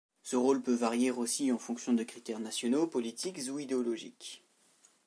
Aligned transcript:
Ce 0.23 0.35
rôle 0.35 0.63
peut 0.63 0.73
varier 0.73 1.11
aussi 1.11 1.51
en 1.51 1.59
fonction 1.59 1.93
de 1.93 2.01
critères 2.01 2.39
nationaux, 2.39 2.87
politiques 2.87 3.37
ou 3.51 3.59
idéologiques. 3.59 4.43